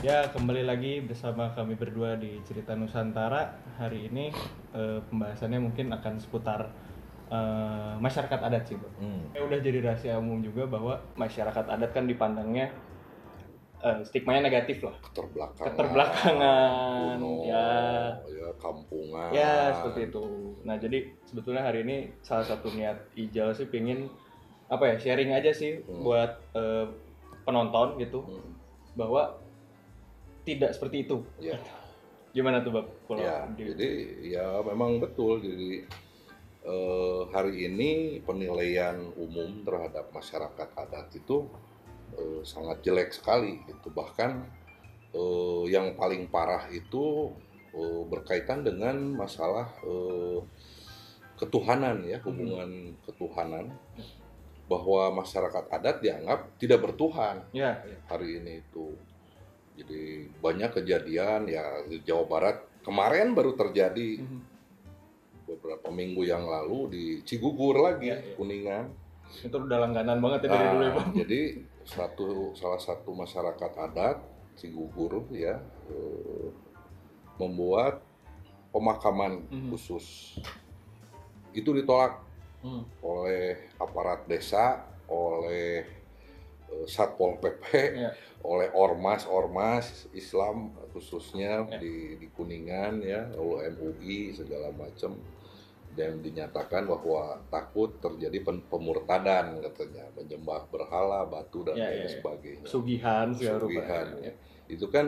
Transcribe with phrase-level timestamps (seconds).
[0.00, 3.52] Ya, kembali lagi bersama kami berdua di Cerita Nusantara.
[3.76, 4.32] Hari ini
[4.72, 6.72] eh, pembahasannya mungkin akan seputar
[7.28, 8.94] eh, masyarakat adat sih, Bang.
[8.96, 9.22] Hmm.
[9.36, 12.72] Eh, udah jadi rahasia umum juga bahwa masyarakat adat kan dipandangnya
[13.84, 14.96] eh, stigmanya negatif lah.
[15.04, 15.68] Keterbelakangan.
[15.68, 17.68] Keterbelakangan, kuno, ya.
[18.24, 19.28] ya kampungan.
[19.36, 20.24] Ya, seperti itu.
[20.64, 24.08] Nah, jadi sebetulnya hari ini salah satu niat Ijal sih pingin
[24.72, 26.00] apa ya, sharing aja sih Hmm.
[26.08, 26.88] buat eh,
[27.44, 28.56] penonton gitu Hmm.
[28.96, 29.36] bahwa
[30.50, 31.22] tidak seperti itu.
[31.38, 31.58] Ya.
[32.34, 32.86] Gimana tuh, Bab?
[33.06, 33.90] Kalau ya, di- jadi
[34.22, 35.42] ya memang betul.
[35.42, 35.86] Jadi
[36.66, 41.46] eh, hari ini penilaian umum terhadap masyarakat adat itu
[42.14, 43.62] eh, sangat jelek sekali.
[43.66, 44.46] Itu bahkan
[45.14, 47.34] eh, yang paling parah itu
[47.74, 50.40] eh, berkaitan dengan masalah eh,
[51.34, 53.72] ketuhanan ya, hubungan ketuhanan
[54.70, 57.98] bahwa masyarakat adat dianggap tidak bertuhan ya, ya.
[58.06, 58.94] hari ini itu.
[59.80, 60.02] Jadi
[60.38, 64.40] banyak kejadian ya di Jawa Barat kemarin baru terjadi Mhm.
[65.46, 68.34] beberapa minggu yang lalu di Cigugur lagi Iya, iya.
[68.36, 68.86] Kuningan.
[69.30, 71.10] itu udah langganan banget ya dari Nah, dulu ya, Bang.
[71.14, 71.40] jadi
[71.86, 74.18] satu salah satu masyarakat adat
[74.54, 75.56] Cigugur ya
[75.86, 76.48] eh,
[77.38, 78.02] membuat
[78.70, 79.70] pemakaman Mhm.
[79.70, 80.36] khusus
[81.50, 82.20] itu ditolak
[82.60, 82.84] Hmm.
[83.00, 85.99] oleh aparat desa, oleh eh,
[86.86, 87.62] satpol pp,
[87.96, 88.10] Iya.
[88.40, 91.76] oleh ormas-ormas Islam khususnya Ya.
[91.76, 95.16] di, di Kuningan ya, lalu MUI segala macam
[95.90, 102.10] dan dinyatakan bahwa takut terjadi pemurtadan katanya menyembah berhala, batu dan Ya, lain ya, ya.
[102.14, 102.66] sebagainya.
[102.70, 104.24] Sugihan segala Pesugihan, rupa.
[104.24, 104.32] ya.
[104.70, 105.06] Itu kan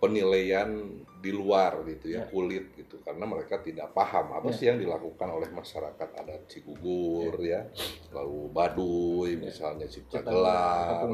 [0.00, 0.72] penilaian
[1.20, 2.32] di luar gitu ya, Ya.
[2.32, 4.56] kulit gitu karena mereka tidak paham apa Ya.
[4.56, 7.68] sih yang dilakukan oleh masyarakat adat Cigugur ya,
[8.16, 9.44] lalu Baduy Ya.
[9.44, 11.04] misalnya Cipta Gelar.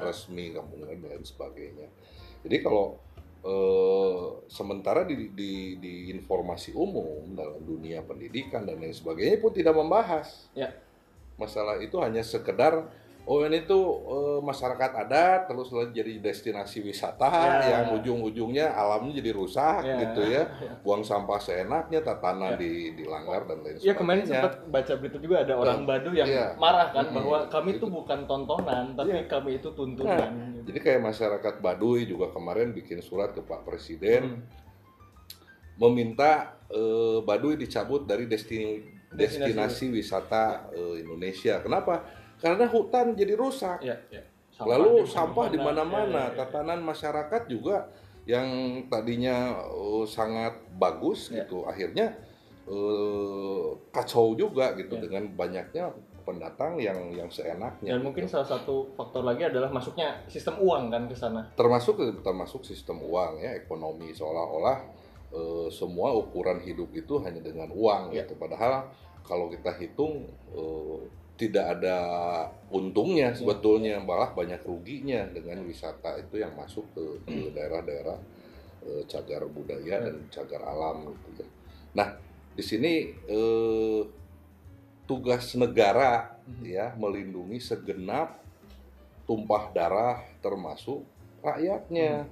[0.00, 1.86] Resmi, Kampung dan sebagainya.
[2.40, 2.96] Jadi kalau
[3.40, 4.20] eh,
[4.52, 10.48] sementara di, di, di informasi umum dalam dunia pendidikan dan lain sebagainya pun tidak membahas
[10.52, 10.68] Ya.
[11.40, 12.84] masalah itu hanya sekedar
[13.30, 17.86] oh ini tuh eh, masyarakat adat terus jadi destinasi wisata Ya.
[17.86, 20.02] yang ujung-ujungnya alamnya jadi rusak Ya.
[20.02, 20.74] gitu ya Ya.
[20.82, 22.06] buang sampah seenaknya Ya.
[22.10, 26.10] tatanan di dilanggar dan lain Ya kemarin sebagainya sempat baca berita juga ada orang Badu
[26.10, 26.46] yang Iya.
[26.58, 27.16] marah kan Mm-mm.
[27.22, 29.22] bahwa kami itu bukan tontonan tapi Iya.
[29.24, 30.30] kami itu tuntunan.
[30.66, 34.42] jadi kayak masyarakat Baduy juga kemarin bikin surat ke Pak Presiden Hmm.
[35.78, 42.06] meminta eh, Baduy dicabut dari destinasi Destinasi wisata eh, Indonesia kenapa
[42.40, 44.22] karena hutan jadi rusak Ya, ya.
[44.60, 46.44] Lalu di sampah di Ya, mana-mana, ya, ya.
[46.44, 47.88] tatanan masyarakat juga
[48.28, 48.48] yang
[48.88, 51.44] tadinya eh, sangat bagus Ya.
[51.44, 52.12] gitu, akhirnya
[52.68, 55.02] eh, kacau juga gitu Ya.
[55.02, 55.84] dengan banyaknya
[56.22, 57.96] pendatang yang yang seenaknya.
[57.96, 58.36] Dan mungkin gitu.
[58.36, 61.42] salah satu faktor lagi adalah masuknya sistem uang kan ke sana.
[61.56, 64.78] termasuk termasuk sistem uang ya, ekonomi seolah-olah
[65.32, 68.22] eh, semua ukuran hidup itu hanya dengan uang Ya.
[68.22, 68.36] gitu.
[68.36, 68.92] Padahal
[69.24, 71.00] kalau kita hitung eh,
[71.40, 71.96] tidak ada
[72.68, 78.18] untungnya sebetulnya malah banyak ruginya dengan wisata itu yang masuk ke, ke daerah-daerah
[78.84, 81.48] eh, cagar budaya dan cagar alam gitu ya.
[81.96, 82.08] Nah
[82.52, 82.92] di sini
[83.24, 84.02] eh,
[85.08, 86.62] tugas negara Mhm.
[86.66, 88.42] ya melindungi segenap
[89.24, 91.06] tumpah darah termasuk
[91.40, 92.26] rakyatnya.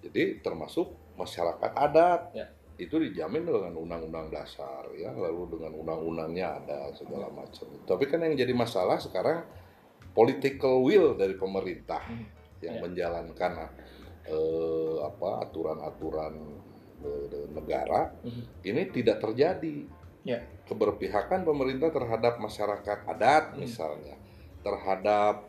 [0.00, 2.48] Jadi termasuk masyarakat adat Ya.
[2.80, 7.68] Itu dijamin dengan undang-undang dasar ya lalu dengan undang-undangnya ada segala macam.
[7.84, 9.44] Tapi kan yang jadi masalah sekarang
[10.16, 12.24] political will dari pemerintah Hmm.
[12.64, 12.82] yang Ya.
[12.82, 13.52] menjalankan
[14.20, 16.34] eh, apa aturan-aturan
[17.00, 18.42] eh, negara Mhm.
[18.62, 19.88] ini tidak terjadi.
[20.20, 20.44] Ya.
[20.68, 23.64] Keberpihakan pemerintah terhadap masyarakat adat Hmm.
[23.64, 24.16] misalnya,
[24.60, 25.48] terhadap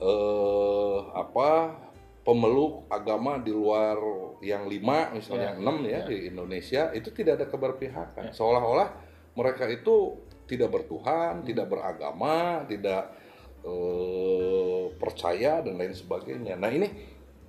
[0.00, 1.76] eh, apa
[2.24, 3.96] pemeluk agama di luar
[4.40, 6.08] yang lima misalnya Ya, enam ya, ya.
[6.08, 8.28] di Indonesia itu tidak ada keberpihakan.
[8.28, 8.32] Ya.
[8.32, 8.88] Seolah-olah
[9.36, 11.46] mereka itu tidak bertuhan, Hmm.
[11.46, 13.12] tidak beragama, tidak
[13.60, 16.56] eh, percaya dan lain sebagainya.
[16.56, 16.88] Nah ini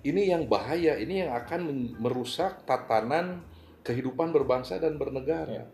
[0.02, 1.62] ini yang bahaya, ini yang akan
[1.96, 3.46] merusak tatanan
[3.82, 5.64] kehidupan berbangsa dan bernegara.
[5.64, 5.66] Ya.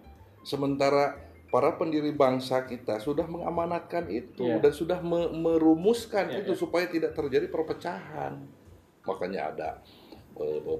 [0.44, 4.60] Sementara para pendiri bangsa kita sudah mengamanatkan itu Ya.
[4.60, 6.60] dan sudah me- merumuskan Ya, itu ya.
[6.60, 8.46] supaya tidak terjadi perpecahan.
[9.04, 9.70] Makanya ada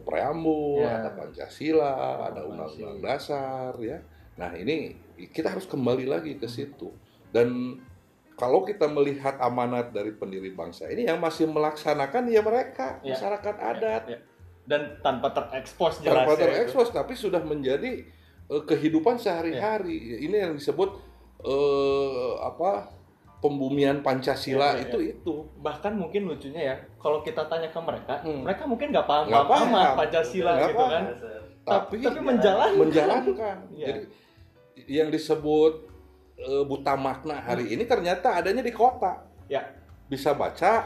[0.04, 1.02] preambul, Ya.
[1.02, 1.94] ada Pancasila,
[2.30, 2.42] ada.
[2.44, 3.98] Undang-Undang Dasar, ya.
[4.38, 4.94] Nah ini
[5.34, 6.94] kita harus kembali lagi ke situ.
[7.30, 7.80] Dan
[8.38, 13.18] kalau kita melihat amanat dari pendiri bangsa ini yang masih melaksanakan ya mereka Ya.
[13.18, 14.20] masyarakat adat Ya.
[14.68, 16.44] Dan tanpa terekspos jelas tanpa ya itu.
[16.44, 18.04] terekspos tapi sudah menjadi
[18.48, 20.22] eh, kehidupan sehari-hari.
[20.24, 20.90] Ini yang disebut
[21.42, 22.94] eh, apa
[23.38, 25.34] pembumian Pancasila Iya, iya, itu itu.
[25.58, 28.42] bahkan mungkin lucunya ya kalau kita tanya ke mereka Hmm.
[28.42, 29.96] mereka mungkin nggak paham Nggak paham paham.
[29.96, 30.90] Pancasila gitu paham.
[30.90, 31.04] kan
[31.64, 33.58] Tapi tapi menjalankan menjalankan.
[33.78, 33.86] Iya.
[33.86, 34.02] Jadi
[34.88, 35.74] yang disebut
[36.38, 39.26] eh, buta makna hari ini ternyata adanya di kota.
[39.48, 39.66] Ya.
[40.08, 40.86] Bisa baca,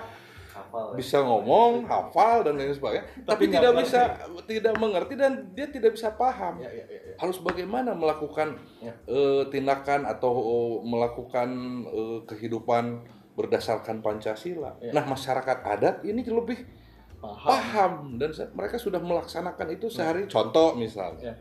[0.62, 0.98] Hafal ya.
[0.98, 4.02] bisa ngomong, hafal dan lain sebagainya, tapi, Tapi tidak bisa
[4.46, 6.62] tidak mengerti dan dia tidak bisa paham.
[6.62, 7.13] ya, ya, ya, ya.
[7.18, 8.94] Harus bagaimana melakukan Ya.
[9.06, 11.50] eh, tindakan atau eh, melakukan
[11.90, 13.02] eh, kehidupan
[13.34, 14.78] berdasarkan Pancasila.
[14.78, 14.92] Ya.
[14.94, 16.62] Nah, masyarakat adat ini lebih
[17.18, 20.25] paham paham dan mereka sudah melaksanakan itu sehari.
[20.25, 21.36] Contoh misalnya Ya.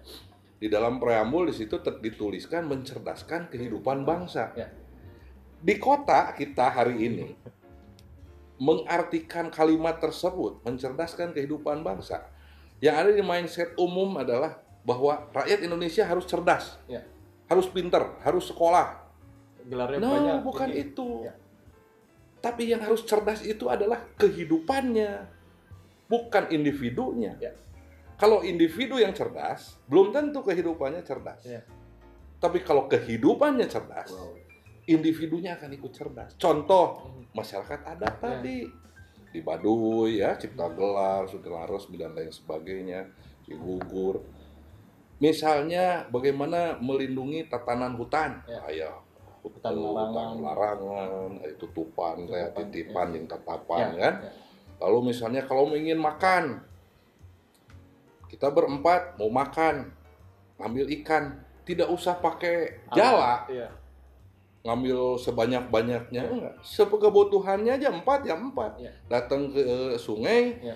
[0.60, 4.52] di dalam preambul di situ dituliskan mencerdaskan kehidupan bangsa.
[4.52, 4.68] Ya.
[5.60, 7.36] Di kota kita hari ini
[8.60, 12.28] mengartikan kalimat tersebut mencerdaskan kehidupan bangsa.
[12.78, 17.00] Yang ada di mindset umum adalah bahwa rakyat Indonesia harus cerdas, Ya.
[17.48, 19.00] harus pinter, harus sekolah.
[19.60, 20.82] gelarnya No, banyak bukan Ini.
[20.88, 21.08] itu.
[21.28, 21.34] Ya.
[22.40, 25.28] Tapi yang harus cerdas itu adalah kehidupannya,
[26.08, 27.36] bukan individunya.
[27.38, 27.52] Ya.
[28.16, 31.44] Kalau individu yang cerdas, belum tentu kehidupannya cerdas.
[31.44, 31.60] Ya.
[32.40, 34.32] Tapi kalau kehidupannya cerdas, Wow.
[34.90, 36.34] Individunya akan ikut cerdas.
[36.36, 38.20] Contoh, masyarakat adat Ya.
[38.20, 38.56] tadi
[39.30, 43.06] di Baduy ya, Cipta Gelar, Sudara Resmi dan lain sebagainya,
[43.46, 44.20] Cigugur.
[45.20, 48.90] Misalnya bagaimana melindungi tatanan hutan, Ya.
[49.40, 50.36] Hutan larangan.
[50.36, 53.14] larangan, tutupan, kayak titipan, ya.
[53.16, 54.14] yang tatapan Ya, kan.
[54.20, 54.30] ya.
[54.80, 56.60] Lalu misalnya kalau ingin makan,
[58.28, 59.92] kita berempat mau makan,
[60.60, 63.68] ngambil ikan, tidak usah pakai jala, Iya.
[64.60, 66.28] Ngambil sebanyak-banyaknya, Ya.
[66.28, 66.54] enggak.
[66.60, 68.72] Sekebutuhannya aja empat ya empat.
[68.76, 68.92] Ya.
[69.08, 70.74] Datang ke eh, sungai, Ya.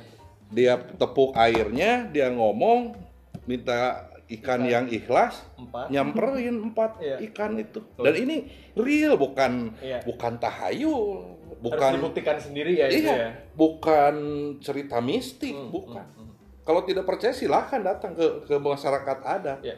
[0.48, 2.96] dia tepuk airnya, dia ngomong,
[3.44, 4.72] minta ikan Ikan.
[4.72, 7.16] yang ikhlas, empat nyamperin empat Iya.
[7.28, 7.84] ikan itu.
[8.00, 8.36] Dan ini
[8.72, 10.00] real, bukan Iya.
[10.00, 13.16] bukan tahayul, harus bukan dibuktikan sendiri ya itu Iya.
[13.20, 14.14] ya bukan
[14.64, 16.04] cerita mistik, Hmm, bukan.
[16.08, 16.32] hmm, hmm.
[16.64, 19.60] Kalau tidak percaya silahkan datang ke ke masyarakat adat.
[19.60, 19.76] Ya.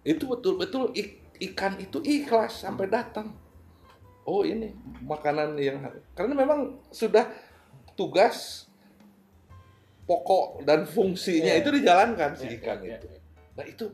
[0.00, 3.34] Itu betul-betul ik- ikan itu ikhlas sampai datang.
[4.24, 5.82] Oh ini makanan yang
[6.12, 7.28] karena memang sudah
[7.92, 8.64] tugas
[10.04, 11.60] pokok dan fungsinya Ya.
[11.60, 13.06] itu dijalankan si Ya, ikan ya, itu.
[13.06, 13.18] ya.
[13.54, 13.84] Nah itu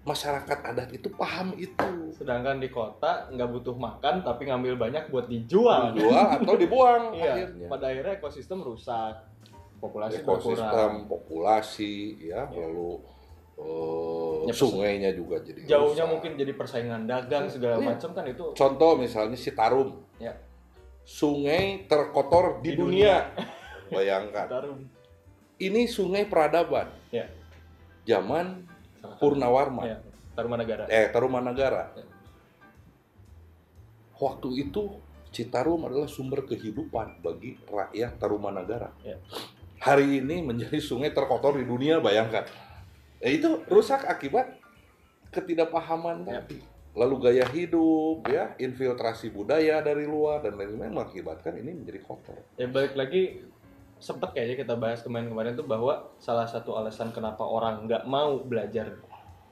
[0.00, 1.86] masyarakat adat itu paham itu.
[2.10, 7.32] sedangkan di kota nggak butuh makan tapi ngambil banyak buat dijual Dijual atau dibuang iya
[7.46, 7.66] akhirnya.
[7.68, 9.14] pada akhirnya ekosistem rusak
[9.78, 12.60] populasi ekosistem, berkurang populasi, ya, Ya.
[12.60, 13.00] lalu
[14.40, 16.12] Ya, sungainya juga jadi jauhnya rusak.
[16.16, 17.86] mungkin jadi persaingan dagang segala Iya.
[17.92, 20.32] macam kan itu Contoh misalnya Citarum, Ya.
[21.04, 23.30] sungai terkotor di, Di dunia.
[23.94, 24.78] Bayangkan, Tarum.
[25.58, 26.88] ini sungai peradaban.
[27.12, 27.28] Ya.
[28.08, 28.64] Zaman.
[29.00, 29.96] Purnawarman, ya,
[30.36, 31.96] Tarumanagara eh Tarumanagara.
[31.96, 32.04] Ya.
[34.16, 38.92] Waktu itu Citarum adalah sumber kehidupan bagi rakyat Tarumanagara.
[39.00, 39.16] Ya.
[39.80, 42.44] Hari ini menjadi sungai terkotor di dunia, bayangkan.
[43.20, 44.56] Eh, itu rusak akibat
[45.30, 46.40] ketidakpahaman Ya.
[46.40, 46.58] tadi.
[46.90, 52.34] Lalu gaya hidup, ya, infiltrasi budaya dari luar dan lain-lain mengakibatkan ini menjadi kotor.
[52.56, 53.46] ya balik lagi
[53.96, 58.96] sempet kayaknya kita bahas kemarin-kemarin tuh bahwa salah satu alasan kenapa orang nggak mau belajar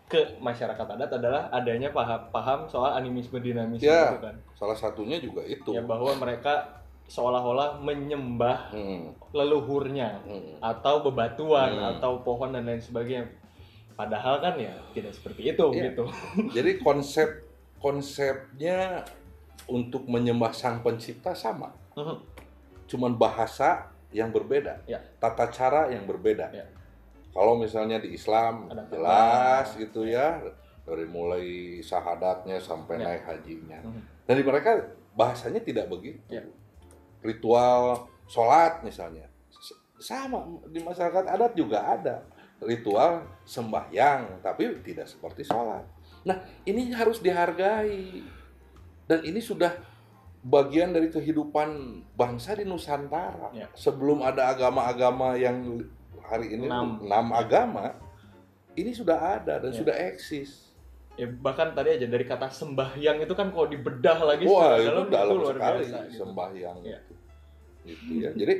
[0.04, 4.08] ke masyarakat adat adalah adanya paham paham soal animisme dinamisme Ya.
[4.10, 5.68] gitu kan Salah satunya juga itu.
[5.70, 10.58] ya bahwa mereka seolah-olah menyembah Hmm, leluhurnya hmm.
[10.58, 11.88] atau bebatuan Hmm.
[11.94, 13.28] atau pohon dan lain sebagainya
[13.98, 15.90] padahal kan ya tidak seperti itu Iya.
[15.90, 16.04] gitu
[16.56, 17.28] Jadi konsep
[17.82, 19.02] konsepnya
[19.66, 22.16] untuk menyembah sang pencipta sama, Mhm.
[22.86, 25.02] cuman bahasa yang berbeda, Ya.
[25.18, 26.48] tata cara yang berbeda.
[26.48, 26.64] Ya.
[27.34, 29.80] Kalau misalnya di Islam Ada jelas kata.
[29.84, 30.40] gitu ya,
[30.82, 31.46] dari mulai
[31.78, 33.04] syahadatnya sampai Ya.
[33.04, 33.78] naik hajinya.
[33.84, 34.00] Mhm.
[34.24, 34.70] Dan di mereka
[35.12, 36.16] bahasanya tidak begitu.
[36.30, 36.40] Ya.
[37.20, 39.26] Ritual sholat misalnya
[39.98, 42.22] sama di masyarakat adat juga ada
[42.58, 45.86] ritual sembahyang, tapi tidak seperti sholat.
[46.26, 48.22] Nah ini harus dihargai
[49.06, 49.72] dan ini sudah
[50.38, 51.68] bagian dari kehidupan
[52.14, 53.50] bangsa di Nusantara.
[53.52, 53.66] Ya.
[53.72, 55.82] Sebelum ada agama-agama yang
[56.22, 57.00] hari ini Enam.
[57.00, 57.94] enam agama,
[58.74, 59.78] ini sudah ada dan Ya.
[59.78, 60.66] sudah eksis.
[61.14, 65.10] ya bahkan tadi aja dari kata sembahyang itu kan kalau dibedah lagi Wah itu dalam,
[65.10, 66.14] dalam itu luar sekali biasa gitu.
[66.22, 66.98] sembahyang Iya.
[67.02, 67.14] itu.
[67.82, 68.30] Gitu ya.
[68.38, 68.54] Jadi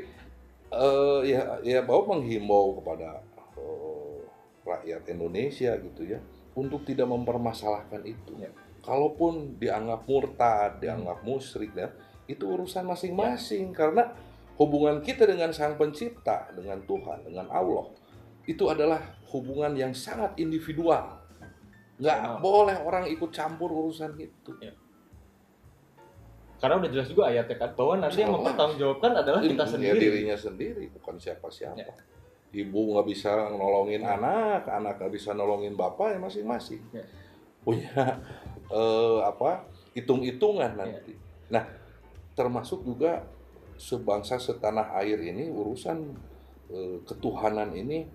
[0.69, 3.23] eh, ya ya bahwa menghimbau kepada
[3.59, 4.19] eh,
[4.63, 6.23] rakyat Indonesia gitu ya
[6.55, 8.35] untuk tidak mempermasalahkan itu.
[8.39, 8.51] Iya.
[8.79, 11.91] Kalaupun dianggap murtad, dianggap musyrik ya,
[12.25, 14.15] itu urusan masing-masing karena
[14.57, 17.91] hubungan kita dengan Sang Pencipta, dengan Tuhan, dengan Allah
[18.49, 18.99] itu adalah
[19.29, 21.21] hubungan yang sangat individual.
[22.01, 22.41] Nggak Benar.
[22.41, 24.53] boleh orang ikut campur urusan itu.
[24.63, 24.73] Iya.
[26.59, 28.43] karena udah jelas juga ayatnya kan bahwa nanti yang Jelas.
[28.43, 31.79] mempertanggungjawabkan adalah kita Ya, sendiri dirinya sendiri, bukan siapa-siapa.
[31.79, 31.87] Ya.
[32.49, 34.17] Ibu nggak bisa nolongin Ya.
[34.17, 36.81] anak, anak nggak bisa nolongin bapak ya masing-masing.
[36.91, 37.05] Ya.
[37.61, 37.93] Punya
[38.73, 40.79] eh, apa hitung-hitungan Ya.
[40.89, 41.13] nanti.
[41.53, 41.65] Nah,
[42.33, 43.25] termasuk juga
[43.77, 46.17] sebangsa setanah air ini urusan
[46.73, 48.09] eh, ketuhanan ini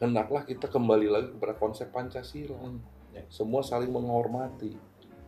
[0.00, 2.56] hendaklah kita kembali lagi kepada konsep Pancasila.
[2.56, 2.80] Hmm,
[3.12, 3.22] ya.
[3.28, 4.72] Semua saling menghormati.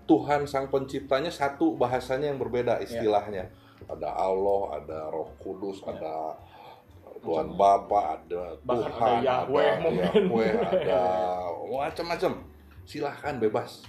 [0.03, 3.51] Tuhan sang penciptanya satu bahasanya yang berbeda istilahnya.
[3.87, 6.35] Ada Allah, ada Roh Kudus, ada
[7.23, 10.23] Tuhan Bapa, ada Bahkan Tuhan, ada Yahweh mungkin.
[10.27, 12.33] Yahweh, ada macam-macam.
[12.83, 13.87] Silahkan bebas.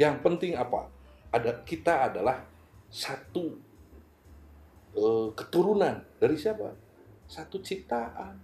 [0.00, 0.88] Yang penting apa?
[1.32, 2.40] Ada kita adalah
[2.88, 3.60] satu
[4.96, 6.72] eh, keturunan dari siapa?
[7.28, 8.40] Satu ciptaan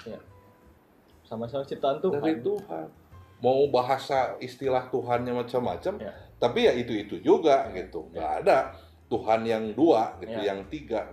[1.32, 2.86] sama-sama ciptaan Tuhan dari Tuhan.
[3.40, 6.12] Mau bahasa istilah Tuhannya macam-macam, Ya.
[6.36, 7.82] tapi ya itu-itu juga Ya.
[7.82, 8.06] gitu.
[8.12, 8.20] Ya.
[8.20, 8.58] Nggak ada
[9.08, 10.52] Tuhan yang dua gitu, Ya.
[10.52, 11.08] yang tiga.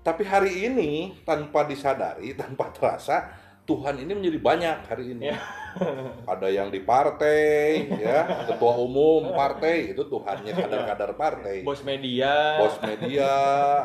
[0.00, 3.28] Tapi hari ini tanpa disadari, tanpa terasa,
[3.68, 5.30] Tuhan ini menjadi banyak hari ini.
[5.30, 5.38] Ya.
[6.32, 11.62] Ada yang di partai, ya, ketua umum partai itu Tuhannya kadar-kadar partai.
[11.62, 13.30] bos media Bos media,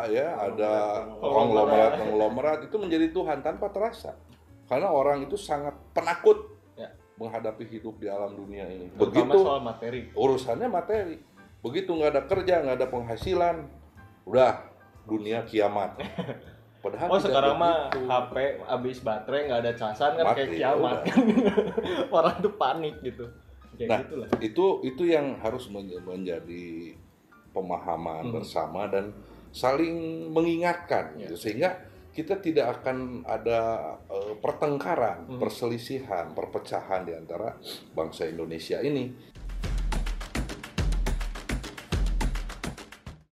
[0.10, 4.18] ya, ada konglomerat konglomerat itu menjadi Tuhan tanpa terasa.
[4.66, 6.90] Karena orang itu sangat penakut Ya.
[7.22, 8.90] menghadapi hidup di alam dunia ini.
[8.92, 11.18] terutama Begitu soal materi urusannya materi.
[11.62, 13.56] Begitu nggak ada kerja, nggak ada penghasilan,
[14.26, 14.52] udah
[15.06, 15.98] dunia kiamat.
[16.82, 17.90] Padahal Oh sekarang mah.
[17.90, 21.16] HP habis baterai nggak ada casan kan Mati, kayak kiamat udah.
[22.18, 23.26] orang tuh panik gitu
[23.74, 26.94] kayak Nah, gitu lah itu itu yang harus men- menjadi
[27.52, 28.34] pemahaman Hmm.
[28.34, 29.18] bersama dan
[29.50, 29.96] saling
[30.30, 31.26] mengingatkan Ya.
[31.26, 31.36] gitu.
[31.40, 31.74] sehingga
[32.12, 33.60] kita tidak akan ada
[34.06, 35.40] eh, pertengkaran, Hmm.
[35.42, 37.58] perselisihan, perpecahan di antara
[37.92, 39.10] bangsa Indonesia ini